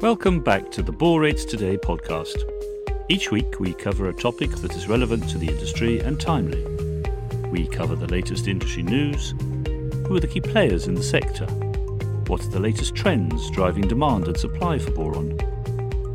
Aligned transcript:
Welcome 0.00 0.40
back 0.40 0.70
to 0.70 0.82
the 0.82 0.94
Borates 0.94 1.46
Today 1.46 1.76
podcast. 1.76 2.50
Each 3.10 3.30
week 3.30 3.60
we 3.60 3.74
cover 3.74 4.08
a 4.08 4.14
topic 4.14 4.50
that 4.52 4.74
is 4.74 4.88
relevant 4.88 5.28
to 5.28 5.36
the 5.36 5.48
industry 5.48 6.00
and 6.00 6.18
timely. 6.18 6.64
We 7.50 7.66
cover 7.66 7.96
the 7.96 8.06
latest 8.06 8.48
industry 8.48 8.82
news, 8.82 9.34
who 10.06 10.16
are 10.16 10.20
the 10.20 10.26
key 10.26 10.40
players 10.40 10.86
in 10.86 10.94
the 10.94 11.02
sector, 11.02 11.44
what 12.28 12.42
are 12.42 12.48
the 12.48 12.60
latest 12.60 12.94
trends 12.94 13.50
driving 13.50 13.86
demand 13.86 14.26
and 14.26 14.38
supply 14.38 14.78
for 14.78 14.90
boron, 14.90 15.32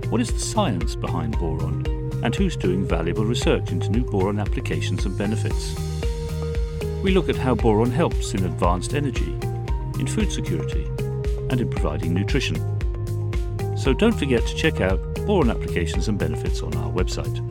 what 0.10 0.20
is 0.20 0.34
the 0.34 0.40
science 0.40 0.96
behind 0.96 1.38
boron, 1.38 1.86
and 2.24 2.34
who's 2.34 2.58
doing 2.58 2.88
valuable 2.88 3.26
research 3.26 3.70
into 3.70 3.90
new 3.90 4.04
boron 4.04 4.40
applications 4.40 5.06
and 5.06 5.16
benefits. 5.16 5.76
We 7.04 7.12
look 7.12 7.30
at 7.30 7.36
how 7.36 7.54
boron 7.54 7.92
helps 7.92 8.34
in 8.34 8.46
advanced 8.46 8.96
energy, 8.96 9.32
in 10.00 10.08
food 10.08 10.32
security, 10.32 10.86
and 11.52 11.62
in 11.62 11.70
providing 11.70 12.16
nutrition. 12.16 12.75
So 13.76 13.94
don't 13.94 14.14
forget 14.14 14.48
to 14.48 14.56
check 14.56 14.80
out 14.80 15.00
boron 15.26 15.50
applications 15.50 16.08
and 16.08 16.18
benefits 16.18 16.62
on 16.62 16.74
our 16.78 16.92
website, 16.92 17.46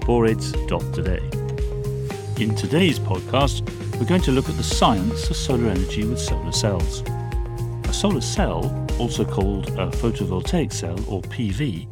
borates.today. 0.00 1.20
In 2.42 2.54
today's 2.54 3.00
podcast, 3.00 3.68
we're 3.98 4.06
going 4.06 4.22
to 4.22 4.30
look 4.30 4.48
at 4.48 4.56
the 4.56 4.62
science 4.62 5.28
of 5.28 5.36
solar 5.36 5.68
energy 5.68 6.04
with 6.04 6.20
solar 6.20 6.52
cells. 6.52 7.02
A 7.88 7.92
solar 7.92 8.20
cell, 8.20 8.86
also 9.00 9.24
called 9.24 9.68
a 9.70 9.88
photovoltaic 9.88 10.72
cell 10.72 10.98
or 11.08 11.22
PV, 11.22 11.88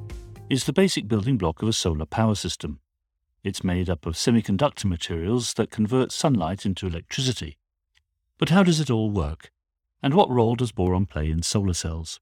is 0.49 0.65
the 0.65 0.73
basic 0.73 1.09
building 1.09 1.37
block 1.37 1.61
of 1.61 1.69
a 1.69 1.73
solar 1.73 2.07
power 2.07 2.37
system. 2.37 2.79
It's 3.43 3.65
made 3.65 3.91
up 3.91 4.07
of 4.07 4.15
semiconductor 4.15 4.85
materials 4.85 5.55
that 5.55 5.71
convert 5.71 6.13
sunlight 6.13 6.65
into 6.65 6.87
electricity. 6.87 7.59
But 8.39 8.51
how 8.51 8.63
does 8.63 8.79
it 8.79 8.91
all 8.91 9.11
work? 9.11 9.51
And 10.03 10.15
what 10.15 10.31
role 10.31 10.55
does 10.55 10.71
boron 10.71 11.07
play 11.07 11.29
in 11.29 11.43
solar 11.43 11.75
cells? 11.75 12.21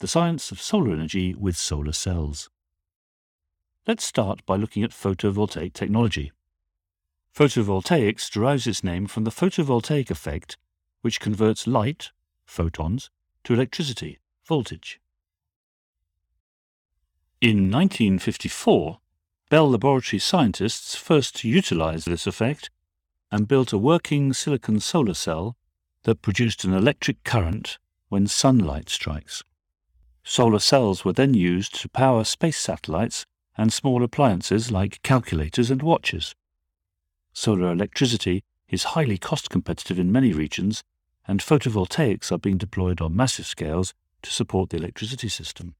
The 0.00 0.06
science 0.06 0.52
of 0.52 0.60
solar 0.60 0.92
energy 0.92 1.34
with 1.34 1.56
solar 1.56 1.92
cells. 1.92 2.48
Let's 3.84 4.04
start 4.04 4.46
by 4.46 4.54
looking 4.54 4.84
at 4.84 4.92
photovoltaic 4.92 5.72
technology. 5.72 6.30
Photovoltaics 7.34 8.30
derives 8.30 8.68
its 8.68 8.84
name 8.84 9.08
from 9.08 9.24
the 9.24 9.32
photovoltaic 9.32 10.08
effect, 10.08 10.56
which 11.00 11.18
converts 11.18 11.66
light, 11.66 12.12
photons, 12.46 13.10
to 13.42 13.54
electricity, 13.54 14.20
voltage. 14.46 15.00
In 17.40 17.70
1954, 17.70 19.00
Bell 19.50 19.70
Laboratory 19.70 20.20
scientists 20.20 20.94
first 20.94 21.42
utilized 21.42 22.06
this 22.06 22.26
effect 22.26 22.70
and 23.32 23.48
built 23.48 23.72
a 23.72 23.78
working 23.78 24.32
silicon 24.32 24.78
solar 24.78 25.14
cell 25.14 25.56
that 26.04 26.22
produced 26.22 26.62
an 26.62 26.72
electric 26.72 27.24
current 27.24 27.78
when 28.08 28.28
sunlight 28.28 28.88
strikes. 28.88 29.42
Solar 30.30 30.58
cells 30.58 31.06
were 31.06 31.14
then 31.14 31.32
used 31.32 31.74
to 31.80 31.88
power 31.88 32.22
space 32.22 32.58
satellites 32.58 33.24
and 33.56 33.72
small 33.72 34.04
appliances 34.04 34.70
like 34.70 35.02
calculators 35.02 35.70
and 35.70 35.82
watches. 35.82 36.34
Solar 37.32 37.72
electricity 37.72 38.44
is 38.68 38.92
highly 38.92 39.16
cost 39.16 39.48
competitive 39.48 39.98
in 39.98 40.12
many 40.12 40.34
regions, 40.34 40.84
and 41.26 41.40
photovoltaics 41.40 42.30
are 42.30 42.36
being 42.36 42.58
deployed 42.58 43.00
on 43.00 43.16
massive 43.16 43.46
scales 43.46 43.94
to 44.20 44.30
support 44.30 44.68
the 44.68 44.76
electricity 44.76 45.30
system. 45.30 45.74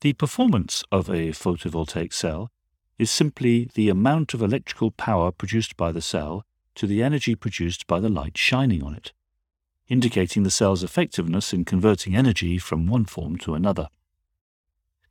The 0.00 0.14
performance 0.14 0.82
of 0.90 1.10
a 1.10 1.32
photovoltaic 1.32 2.14
cell 2.14 2.50
is 2.98 3.10
simply 3.10 3.68
the 3.74 3.90
amount 3.90 4.32
of 4.32 4.40
electrical 4.40 4.90
power 4.90 5.32
produced 5.32 5.76
by 5.76 5.92
the 5.92 6.00
cell 6.00 6.46
to 6.76 6.86
the 6.86 7.02
energy 7.02 7.34
produced 7.34 7.86
by 7.86 8.00
the 8.00 8.08
light 8.08 8.38
shining 8.38 8.82
on 8.82 8.94
it, 8.94 9.12
indicating 9.88 10.42
the 10.42 10.50
cell's 10.50 10.82
effectiveness 10.82 11.52
in 11.52 11.64
converting 11.64 12.14
energy 12.14 12.58
from 12.58 12.86
one 12.86 13.04
form 13.04 13.36
to 13.38 13.54
another. 13.54 13.88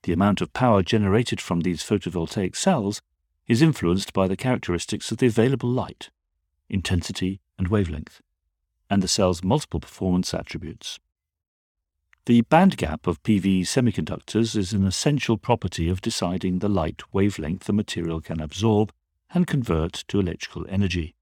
The 0.04 0.14
amount 0.14 0.42
of 0.42 0.54
power 0.54 0.84
generated 0.84 1.42
from 1.42 1.62
these 1.62 1.84
photovoltaic 1.84 2.56
cells 2.56 3.02
is 3.48 3.62
influenced 3.62 4.14
by 4.14 4.28
the 4.28 4.38
characteristics 4.38 5.12
of 5.12 5.18
the 5.18 5.28
available 5.28 5.70
light, 5.70 6.10
intensity 6.70 7.42
and 7.58 7.68
wavelength, 7.68 8.22
and 8.90 9.02
the 9.02 9.08
cell's 9.08 9.44
multiple 9.44 9.80
performance 9.80 10.34
attributes. 10.34 11.00
The 12.26 12.42
band 12.42 12.78
gap 12.78 13.08
of 13.08 13.24
PV 13.24 13.62
semiconductors 13.62 14.56
is 14.56 14.74
an 14.74 14.86
essential 14.86 15.38
property 15.38 15.88
of 15.90 16.02
deciding 16.02 16.60
the 16.60 16.70
light 16.70 17.02
wavelength 17.14 17.64
the 17.64 17.74
material 17.74 18.20
can 18.20 18.42
absorb 18.42 18.92
and 19.34 19.48
convert 19.48 20.04
to 20.10 20.20
electrical 20.20 20.66
energy. 20.70 21.16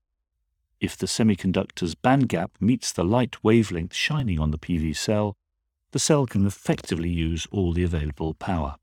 If 0.86 0.96
the 0.96 1.08
semiconductor's 1.08 1.96
band 1.96 2.30
gap 2.30 2.52
meets 2.60 2.92
the 2.92 3.04
light 3.04 3.44
wavelength 3.44 3.96
shining 3.96 4.40
on 4.40 4.52
the 4.52 4.60
PV 4.60 4.96
cell, 4.96 5.36
the 5.94 5.98
cell 5.98 6.28
can 6.28 6.46
effectively 6.46 7.10
use 7.10 7.48
all 7.50 7.74
the 7.74 7.84
available 7.84 8.36
power. 8.36 8.76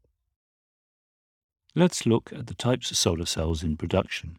Let's 1.77 2.05
look 2.05 2.33
at 2.33 2.49
the 2.49 2.55
types 2.55 2.91
of 2.91 2.97
solar 2.97 3.25
cells 3.25 3.63
in 3.63 3.77
production. 3.77 4.39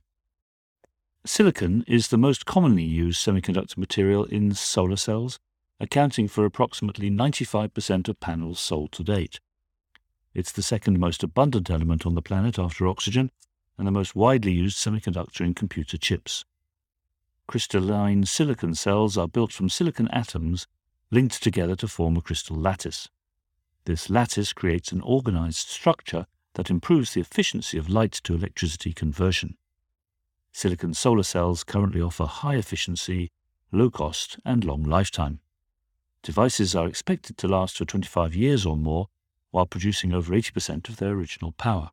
Silicon 1.26 1.86
is 1.88 2.10
the 2.10 2.18
most 2.18 2.46
commonly 2.46 2.84
used 2.84 3.26
semiconductor 3.26 3.78
material 3.78 4.26
in 4.26 4.54
solar 4.54 4.98
cells 4.98 5.40
accounting 5.80 6.28
for 6.28 6.44
approximately 6.44 7.10
95% 7.10 8.10
of 8.10 8.20
panels 8.20 8.60
sold 8.60 8.92
to 8.92 9.06
date. 9.06 9.40
It's 10.34 10.52
the 10.52 10.64
second 10.64 11.00
most 11.00 11.24
abundant 11.24 11.70
element 11.70 12.06
on 12.06 12.16
the 12.16 12.22
planet 12.22 12.60
after 12.60 12.88
oxygen 12.88 13.32
and 13.78 13.88
the 13.88 13.92
most 13.92 14.18
widely 14.18 14.52
used 14.52 14.78
semiconductor 14.78 15.46
in 15.46 15.54
computer 15.54 15.98
chips. 15.98 16.44
Crystalline 17.48 18.26
silicon 18.26 18.74
cells 18.74 19.18
are 19.18 19.28
built 19.28 19.52
from 19.52 19.70
silicon 19.70 20.08
atoms 20.10 20.66
linked 21.12 21.44
together 21.44 21.76
to 21.76 21.88
form 21.88 22.18
a 22.18 22.22
crystal 22.22 22.56
lattice. 22.56 23.10
This 23.86 24.10
lattice 24.10 24.54
creates 24.54 24.92
an 24.92 25.02
organized 25.02 25.68
structure 25.68 26.26
that 26.56 26.70
improves 26.70 27.14
the 27.14 27.22
efficiency 27.22 27.78
of 27.78 27.90
light 27.90 28.14
to 28.24 28.34
electricity 28.34 28.94
conversion. 28.94 29.58
Silicon 30.52 30.94
solar 30.94 31.24
cells 31.24 31.64
currently 31.64 32.02
offer 32.02 32.26
high 32.26 32.56
efficiency, 32.56 33.30
low 33.72 33.90
cost, 33.90 34.40
and 34.46 34.64
long 34.64 34.84
lifetime. 34.84 35.40
Devices 36.22 36.76
are 36.76 36.88
expected 36.88 37.38
to 37.38 37.48
last 37.48 37.78
for 37.78 37.86
25 37.86 38.34
years 38.36 38.66
or 38.66 38.78
more 38.78 39.10
while 39.52 39.66
producing 39.66 40.14
over 40.14 40.34
80% 40.34 40.88
of 40.88 40.98
their 40.98 41.12
original 41.12 41.52
power. 41.52 41.92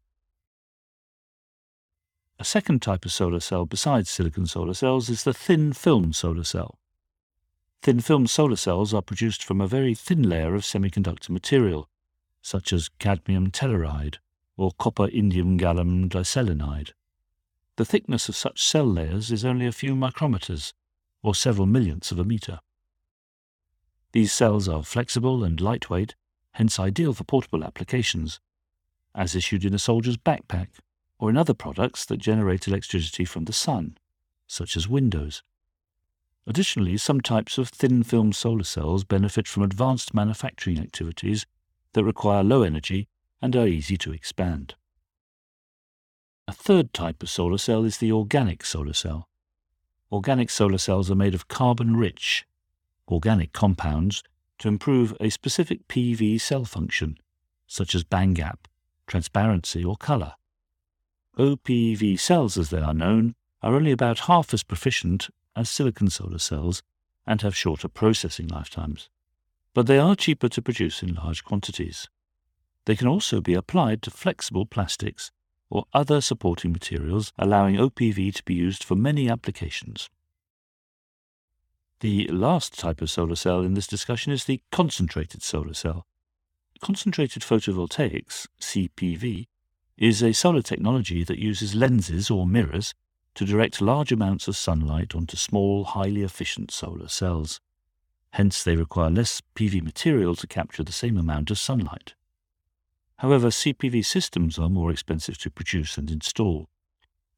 A 2.40 2.44
second 2.44 2.80
type 2.80 3.04
of 3.04 3.12
solar 3.12 3.38
cell 3.38 3.66
besides 3.66 4.08
silicon 4.08 4.46
solar 4.46 4.72
cells 4.72 5.10
is 5.10 5.24
the 5.24 5.34
thin 5.34 5.74
film 5.74 6.14
solar 6.14 6.42
cell. 6.42 6.78
Thin 7.82 8.00
film 8.00 8.26
solar 8.26 8.56
cells 8.56 8.94
are 8.94 9.02
produced 9.02 9.44
from 9.44 9.60
a 9.60 9.66
very 9.66 9.94
thin 9.94 10.22
layer 10.22 10.54
of 10.54 10.62
semiconductor 10.62 11.28
material, 11.28 11.90
such 12.40 12.72
as 12.72 12.88
cadmium 12.98 13.50
telluride 13.50 14.16
or 14.56 14.72
copper 14.78 15.08
indium 15.08 15.60
gallium 15.60 16.08
diselenide. 16.08 16.92
The 17.76 17.84
thickness 17.84 18.30
of 18.30 18.36
such 18.36 18.64
cell 18.64 18.86
layers 18.86 19.30
is 19.30 19.44
only 19.44 19.66
a 19.66 19.72
few 19.72 19.94
micrometers, 19.94 20.72
or 21.22 21.34
several 21.34 21.66
millionths 21.66 22.10
of 22.10 22.18
a 22.18 22.24
meter. 22.24 22.60
These 24.12 24.32
cells 24.32 24.66
are 24.66 24.82
flexible 24.82 25.44
and 25.44 25.60
lightweight, 25.60 26.14
hence 26.52 26.80
ideal 26.80 27.12
for 27.12 27.24
portable 27.24 27.64
applications, 27.64 28.40
as 29.14 29.36
issued 29.36 29.66
in 29.66 29.74
a 29.74 29.78
soldier's 29.78 30.16
backpack 30.16 30.68
or 31.20 31.28
in 31.28 31.36
other 31.36 31.52
products 31.52 32.06
that 32.06 32.16
generate 32.16 32.66
electricity 32.66 33.26
from 33.26 33.44
the 33.44 33.52
sun, 33.52 33.96
such 34.46 34.74
as 34.74 34.88
windows. 34.88 35.42
Additionally, 36.46 36.96
some 36.96 37.20
types 37.20 37.58
of 37.58 37.68
thin 37.68 38.02
film 38.02 38.32
solar 38.32 38.64
cells 38.64 39.04
benefit 39.04 39.46
from 39.46 39.62
advanced 39.62 40.14
manufacturing 40.14 40.78
activities 40.78 41.44
that 41.92 42.04
require 42.04 42.42
low 42.42 42.62
energy 42.62 43.06
and 43.42 43.54
are 43.54 43.66
easy 43.66 43.98
to 43.98 44.12
expand. 44.12 44.74
A 46.48 46.52
third 46.52 46.94
type 46.94 47.22
of 47.22 47.28
solar 47.28 47.58
cell 47.58 47.84
is 47.84 47.98
the 47.98 48.10
organic 48.10 48.64
solar 48.64 48.94
cell. 48.94 49.28
Organic 50.10 50.48
solar 50.48 50.78
cells 50.78 51.10
are 51.10 51.14
made 51.14 51.34
of 51.34 51.48
carbon 51.48 51.96
rich, 51.96 52.46
organic 53.06 53.52
compounds 53.52 54.22
to 54.58 54.68
improve 54.68 55.14
a 55.20 55.28
specific 55.28 55.86
PV 55.86 56.40
cell 56.40 56.64
function, 56.64 57.18
such 57.66 57.94
as 57.94 58.04
band 58.04 58.36
gap, 58.36 58.66
transparency, 59.06 59.84
or 59.84 59.96
color. 59.96 60.32
OPV 61.40 62.20
cells, 62.20 62.58
as 62.58 62.68
they 62.68 62.80
are 62.80 62.92
known, 62.92 63.34
are 63.62 63.74
only 63.74 63.92
about 63.92 64.20
half 64.20 64.52
as 64.52 64.62
proficient 64.62 65.30
as 65.56 65.70
silicon 65.70 66.10
solar 66.10 66.38
cells 66.38 66.82
and 67.26 67.40
have 67.40 67.56
shorter 67.56 67.88
processing 67.88 68.46
lifetimes. 68.48 69.08
But 69.72 69.86
they 69.86 69.98
are 69.98 70.14
cheaper 70.14 70.50
to 70.50 70.60
produce 70.60 71.02
in 71.02 71.14
large 71.14 71.42
quantities. 71.42 72.08
They 72.84 72.94
can 72.94 73.08
also 73.08 73.40
be 73.40 73.54
applied 73.54 74.02
to 74.02 74.10
flexible 74.10 74.66
plastics 74.66 75.30
or 75.70 75.86
other 75.94 76.20
supporting 76.20 76.72
materials, 76.72 77.32
allowing 77.38 77.76
OPV 77.76 78.34
to 78.34 78.44
be 78.44 78.54
used 78.54 78.84
for 78.84 78.94
many 78.94 79.30
applications. 79.30 80.10
The 82.00 82.26
last 82.28 82.78
type 82.78 83.00
of 83.00 83.10
solar 83.10 83.36
cell 83.36 83.62
in 83.62 83.72
this 83.74 83.86
discussion 83.86 84.30
is 84.30 84.44
the 84.44 84.60
concentrated 84.72 85.42
solar 85.42 85.74
cell. 85.74 86.06
Concentrated 86.82 87.42
photovoltaics, 87.42 88.46
CPV, 88.60 89.46
is 90.00 90.22
a 90.22 90.32
solar 90.32 90.62
technology 90.62 91.22
that 91.22 91.38
uses 91.38 91.74
lenses 91.74 92.30
or 92.30 92.46
mirrors 92.46 92.94
to 93.34 93.44
direct 93.44 93.82
large 93.82 94.10
amounts 94.10 94.48
of 94.48 94.56
sunlight 94.56 95.14
onto 95.14 95.36
small, 95.36 95.84
highly 95.84 96.22
efficient 96.22 96.70
solar 96.70 97.06
cells. 97.06 97.60
Hence, 98.30 98.64
they 98.64 98.76
require 98.76 99.10
less 99.10 99.42
PV 99.54 99.82
material 99.82 100.34
to 100.36 100.46
capture 100.46 100.82
the 100.82 100.90
same 100.90 101.18
amount 101.18 101.50
of 101.50 101.58
sunlight. 101.58 102.14
However, 103.18 103.48
CPV 103.48 104.02
systems 104.02 104.58
are 104.58 104.70
more 104.70 104.90
expensive 104.90 105.36
to 105.38 105.50
produce 105.50 105.98
and 105.98 106.10
install, 106.10 106.70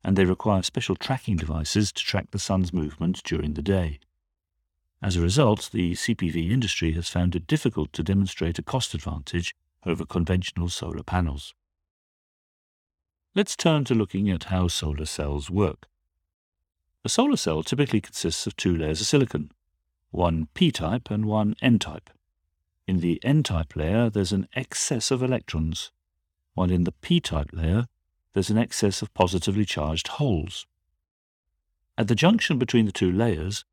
and 0.05 0.17
they 0.17 0.25
require 0.25 0.63
special 0.63 0.95
tracking 0.95 1.37
devices 1.37 1.91
to 1.91 2.05
track 2.05 2.31
the 2.31 2.39
sun's 2.39 2.73
movement 2.73 3.23
during 3.25 3.55
the 3.55 3.63
day. 3.63 3.99
As 5.03 5.17
a 5.17 5.21
result, 5.21 5.69
the 5.73 5.95
CPV 5.95 6.53
industry 6.53 6.93
has 6.93 7.09
found 7.09 7.35
it 7.35 7.49
difficult 7.49 7.93
to 7.95 8.05
demonstrate 8.05 8.61
a 8.61 8.63
cost 8.63 8.95
advantage 8.95 9.53
over 9.85 10.07
conventional 10.07 10.69
solar 10.69 11.03
panels. 11.03 11.55
Let's 13.35 13.57
turn 13.57 13.85
to 13.85 13.95
looking 13.95 14.29
at 14.29 14.45
how 14.45 14.69
solar 14.69 15.07
cells 15.07 15.49
work. 15.49 15.87
A 17.03 17.09
solar 17.09 17.39
cell 17.39 17.63
typically 17.63 18.03
consists 18.03 18.47
of 18.47 18.55
two 18.57 18.77
layers 18.77 19.01
of 19.01 19.07
silicon, 19.07 19.51
one 20.11 20.49
p-type 20.53 21.11
and 21.11 21.25
one 21.25 21.57
n-type. 21.63 22.11
In 22.87 23.01
the 23.01 23.19
n-type 23.25 23.75
layer, 23.75 24.11
there's 24.11 24.33
an 24.33 24.49
excess 24.55 25.11
of 25.11 25.23
electrons, 25.23 25.93
while 26.53 26.71
in 26.71 26.85
the 26.85 26.93
p-type 26.93 27.49
layer, 27.55 27.87
there's 28.35 28.51
an 28.51 28.59
excess 28.59 29.01
of 29.01 29.15
positively 29.15 29.65
charged 29.65 30.09
holes. 30.09 30.67
At 31.97 32.09
the 32.09 32.15
junction 32.15 32.59
between 32.59 32.85
the 32.85 32.93
two 32.93 33.11
layers, 33.11 33.65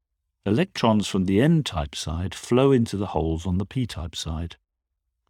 electrons 0.45 1.07
from 1.07 1.25
the 1.25 1.41
n-type 1.41 1.95
side 1.95 2.33
flow 2.33 2.71
into 2.71 2.95
the 2.95 3.07
holes 3.07 3.45
on 3.45 3.57
the 3.57 3.65
p-type 3.65 4.15
side. 4.15 4.55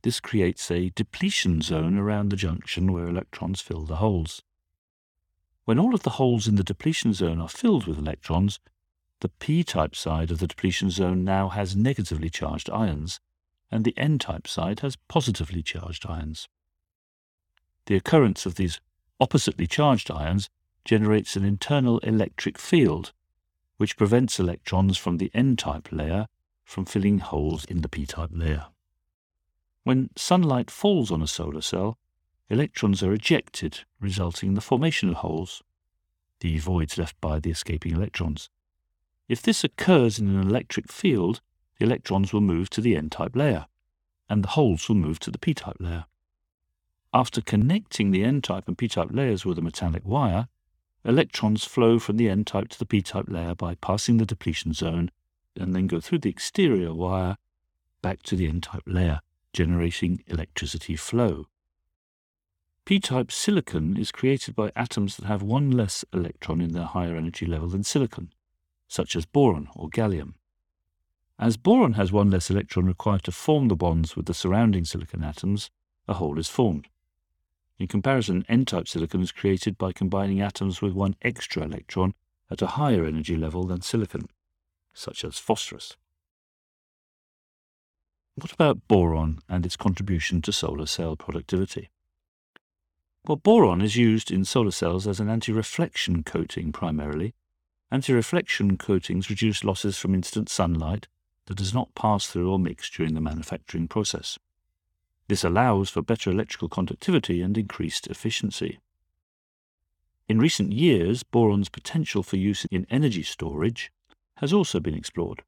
This 0.01 0.19
creates 0.19 0.71
a 0.71 0.91
depletion 0.91 1.61
zone 1.61 1.97
around 1.97 2.29
the 2.29 2.37
junction 2.37 2.93
where 2.93 3.07
electrons 3.07 3.59
fill 3.59 3.85
the 3.85 3.97
holes. 3.97 4.41
When 5.65 5.77
all 5.77 5.93
of 5.93 6.03
the 6.03 6.11
holes 6.11 6.47
in 6.47 6.55
the 6.55 6.63
depletion 6.63 7.13
zone 7.13 7.41
are 7.41 7.49
filled 7.49 7.85
with 7.85 7.99
electrons, 7.99 8.59
the 9.19 9.29
p-type 9.29 9.95
side 9.95 10.31
of 10.31 10.39
the 10.39 10.47
depletion 10.47 10.89
zone 10.89 11.25
now 11.25 11.49
has 11.49 11.75
negatively 11.75 12.29
charged 12.29 12.69
ions, 12.69 13.19
and 13.69 13.83
the 13.83 13.97
n-type 13.97 14.47
side 14.47 14.79
has 14.79 14.95
positively 15.09 15.61
charged 15.61 16.05
ions. 16.05 16.47
The 17.85 17.95
occurrence 17.95 18.45
of 18.45 18.55
these 18.55 18.79
oppositely 19.19 19.67
charged 19.67 20.09
ions 20.09 20.49
generates 20.85 21.35
an 21.35 21.43
internal 21.43 21.99
electric 21.99 22.57
field, 22.57 23.11
which 23.75 23.97
prevents 23.97 24.39
electrons 24.39 24.97
from 24.97 25.17
the 25.17 25.29
n-type 25.33 25.89
layer 25.91 26.27
from 26.63 26.85
filling 26.85 27.19
holes 27.19 27.65
in 27.65 27.81
the 27.81 27.89
p-type 27.89 28.29
layer. 28.31 28.67
When 29.83 30.09
sunlight 30.15 30.69
falls 30.69 31.11
on 31.11 31.21
a 31.21 31.27
solar 31.27 31.61
cell, 31.61 31.97
electrons 32.49 33.01
are 33.01 33.13
ejected, 33.13 33.79
resulting 33.99 34.49
in 34.49 34.55
the 34.55 34.61
formation 34.61 35.09
of 35.09 35.15
holes, 35.15 35.63
the 36.41 36.57
voids 36.57 36.97
left 36.97 37.19
by 37.21 37.39
the 37.39 37.51
escaping 37.51 37.93
electrons. 37.93 38.49
If 39.27 39.41
this 39.41 39.63
occurs 39.63 40.19
in 40.19 40.27
an 40.27 40.41
electric 40.41 40.91
field, 40.91 41.41
the 41.77 41.85
electrons 41.85 42.33
will 42.33 42.41
move 42.41 42.69
to 42.71 42.81
the 42.81 42.95
n-type 42.95 43.35
layer, 43.35 43.67
and 44.29 44.43
the 44.43 44.49
holes 44.49 44.87
will 44.87 44.95
move 44.95 45.19
to 45.19 45.31
the 45.31 45.39
p-type 45.39 45.77
layer. 45.79 46.05
After 47.13 47.41
connecting 47.41 48.11
the 48.11 48.23
n-type 48.23 48.67
and 48.67 48.77
p-type 48.77 49.09
layers 49.11 49.45
with 49.45 49.57
a 49.57 49.61
metallic 49.61 50.05
wire, 50.05 50.47
electrons 51.05 51.63
flow 51.63 51.99
from 51.99 52.17
the 52.17 52.29
n-type 52.29 52.69
to 52.69 52.79
the 52.79 52.85
p-type 52.85 53.25
layer 53.27 53.55
by 53.55 53.75
passing 53.75 54.17
the 54.17 54.25
depletion 54.25 54.73
zone 54.73 55.11
and 55.55 55.75
then 55.75 55.87
go 55.87 55.99
through 55.99 56.19
the 56.19 56.29
exterior 56.29 56.93
wire 56.93 57.37
back 58.01 58.21
to 58.23 58.35
the 58.35 58.47
n-type 58.47 58.83
layer, 58.85 59.21
generating 59.53 60.23
electricity 60.27 60.95
flow. 60.95 61.47
P-type 62.85 63.31
silicon 63.31 63.97
is 63.97 64.11
created 64.11 64.55
by 64.55 64.71
atoms 64.75 65.15
that 65.17 65.25
have 65.25 65.43
one 65.43 65.69
less 65.69 66.03
electron 66.11 66.59
in 66.59 66.73
their 66.73 66.85
higher 66.85 67.15
energy 67.15 67.45
level 67.45 67.69
than 67.69 67.83
silicon, 67.83 68.33
such 68.87 69.15
as 69.15 69.25
boron 69.25 69.67
or 69.75 69.89
gallium. 69.89 70.33
As 71.37 71.55
boron 71.55 71.93
has 71.93 72.11
one 72.11 72.31
less 72.31 72.49
electron 72.49 72.85
required 72.85 73.23
to 73.23 73.31
form 73.31 73.67
the 73.67 73.75
bonds 73.75 74.15
with 74.15 74.25
the 74.25 74.33
surrounding 74.33 74.85
silicon 74.85 75.23
atoms, 75.23 75.69
a 76.07 76.15
hole 76.15 76.39
is 76.39 76.49
formed. 76.49 76.87
In 77.77 77.87
comparison, 77.87 78.43
n-type 78.49 78.87
silicon 78.87 79.21
is 79.21 79.31
created 79.31 79.77
by 79.77 79.93
combining 79.93 80.41
atoms 80.41 80.81
with 80.81 80.93
one 80.93 81.15
extra 81.21 81.63
electron 81.63 82.13
at 82.51 82.61
a 82.61 82.67
higher 82.67 83.05
energy 83.05 83.37
level 83.37 83.63
than 83.65 83.81
silicon, 83.81 84.27
such 84.93 85.23
as 85.23 85.37
phosphorus. 85.37 85.95
What 88.41 88.53
about 88.53 88.87
boron 88.87 89.39
and 89.49 89.65
its 89.65 89.75
contribution 89.75 90.41
to 90.43 90.53
solar 90.53 90.85
cell 90.85 91.17
productivity? 91.17 91.89
Well, 93.27 93.35
boron 93.35 93.81
is 93.81 93.97
used 93.97 94.31
in 94.31 94.45
solar 94.45 94.71
cells 94.71 95.07
as 95.07 95.19
an 95.19 95.29
anti-reflection 95.29 96.23
coating 96.23 96.71
primarily. 96.71 97.33
Anti-reflection 97.91 98.77
coatings 98.77 99.29
reduce 99.29 99.65
losses 99.65 99.97
from 99.97 100.15
instant 100.15 100.47
sunlight 100.47 101.09
that 101.47 101.57
does 101.57 101.73
not 101.73 101.93
pass 101.95 102.27
through 102.27 102.49
or 102.49 102.57
mix 102.57 102.89
during 102.89 103.13
the 103.13 103.19
manufacturing 103.19 103.89
process. 103.89 104.39
This 105.27 105.43
allows 105.43 105.89
for 105.89 106.01
better 106.01 106.31
electrical 106.31 106.69
conductivity 106.69 107.41
and 107.41 107.57
increased 107.57 108.07
efficiency. 108.07 108.79
In 110.29 110.39
recent 110.39 110.71
years, 110.71 111.23
boron's 111.23 111.67
potential 111.67 112.23
for 112.23 112.37
use 112.37 112.63
in 112.71 112.87
energy 112.89 113.23
storage 113.23 113.91
has 114.35 114.53
also 114.53 114.79
been 114.79 114.95
explored. 114.95 115.43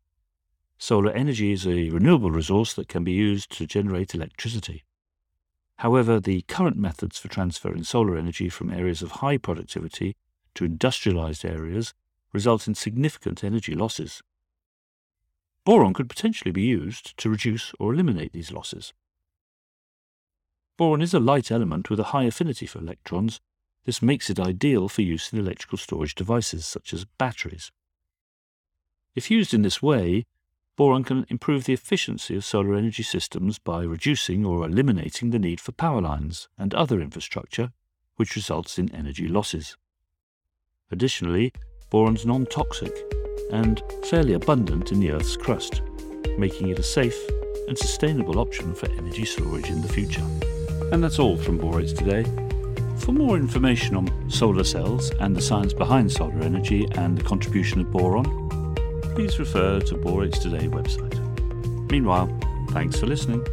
Solar 0.82 1.12
energy 1.12 1.52
is 1.52 1.68
a 1.68 1.92
renewable 1.92 2.32
resource 2.32 2.74
that 2.74 2.88
can 2.88 3.04
be 3.04 3.12
used 3.12 3.52
to 3.52 3.68
generate 3.68 4.16
electricity. 4.16 4.84
However, 5.78 6.20
the 6.20 6.42
current 6.48 6.76
methods 6.76 7.20
for 7.20 7.28
transferring 7.28 7.84
solar 7.84 8.18
energy 8.18 8.50
from 8.50 8.74
areas 8.74 9.04
of 9.04 9.12
high 9.12 9.38
productivity 9.38 10.16
to 10.56 10.66
industrialized 10.66 11.46
areas 11.46 11.94
result 12.34 12.68
in 12.68 12.74
significant 12.74 13.44
energy 13.44 13.76
losses. 13.76 14.24
Boron 15.66 15.94
could 15.94 16.10
potentially 16.10 16.52
be 16.52 16.64
used 16.64 17.16
to 17.18 17.30
reduce 17.30 17.74
or 17.80 17.94
eliminate 17.94 18.34
these 18.34 18.52
losses. 18.52 18.92
Boron 20.78 21.04
is 21.04 21.14
a 21.14 21.20
light 21.20 21.52
element 21.52 21.92
with 21.92 22.00
a 22.00 22.06
high 22.06 22.24
affinity 22.24 22.66
for 22.66 22.80
electrons. 22.80 23.40
This 23.86 24.02
makes 24.02 24.32
it 24.32 24.40
ideal 24.40 24.90
for 24.90 25.04
use 25.04 25.32
in 25.32 25.38
electrical 25.38 25.78
storage 25.78 26.16
devices 26.16 26.66
such 26.66 26.92
as 26.92 27.06
batteries. 27.06 27.72
If 29.14 29.30
used 29.30 29.54
in 29.54 29.62
this 29.62 29.80
way, 29.84 30.26
boron 30.82 31.04
can 31.04 31.28
improve 31.30 31.66
the 31.66 31.74
efficiency 31.74 32.36
of 32.36 32.44
solar 32.44 32.74
energy 32.74 33.04
systems 33.04 33.60
by 33.60 33.84
reducing 33.84 34.44
or 34.44 34.66
eliminating 34.66 35.30
the 35.30 35.38
need 35.38 35.62
for 35.62 35.72
power 35.72 36.02
lines 36.02 36.48
and 36.58 36.74
other 36.74 37.00
infrastructure, 37.00 37.72
which 38.16 38.36
results 38.36 38.80
in 38.80 38.92
energy 38.92 39.28
losses. 39.28 39.78
Additionally, 40.90 41.54
boron's 41.92 42.26
non-toxic 42.26 42.92
and 43.52 43.84
fairly 44.06 44.34
abundant 44.34 44.92
in 44.92 45.00
the 45.00 45.12
Earth's 45.12 45.38
crust, 45.38 45.84
making 46.40 46.70
it 46.70 46.80
a 46.80 46.84
safe 46.84 47.30
and 47.68 47.78
sustainable 47.78 48.40
option 48.40 48.74
for 48.74 48.90
energy 48.94 49.24
storage 49.24 49.70
in 49.70 49.84
the 49.84 49.88
future. 49.88 50.26
And 50.92 51.04
that's 51.04 51.20
all 51.20 51.38
from 51.38 51.60
Borates 51.60 51.96
today. 51.96 52.24
For 52.98 53.12
more 53.12 53.38
information 53.38 53.96
on 53.96 54.32
solar 54.32 54.64
cells 54.64 55.12
and 55.20 55.36
the 55.36 55.44
science 55.44 55.74
behind 55.74 56.12
solar 56.12 56.42
energy 56.42 56.88
and 56.96 57.16
the 57.16 57.24
contribution 57.24 57.82
of 57.82 57.92
boron, 57.92 58.41
please 59.16 59.40
refer 59.40 59.80
to 59.80 59.96
Borates 59.96 60.42
Today 60.42 60.68
website. 60.68 61.18
Meanwhile, 61.92 62.30
thanks 62.72 63.00
for 63.00 63.08
listening. 63.08 63.46